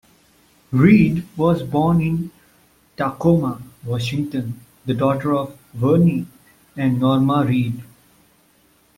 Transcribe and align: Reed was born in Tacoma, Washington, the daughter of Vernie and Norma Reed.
Reed 0.71 1.27
was 1.37 1.61
born 1.61 2.01
in 2.01 2.31
Tacoma, 2.97 3.61
Washington, 3.85 4.59
the 4.83 4.95
daughter 4.95 5.35
of 5.35 5.55
Vernie 5.75 6.25
and 6.75 6.99
Norma 6.99 7.45
Reed. 7.47 7.83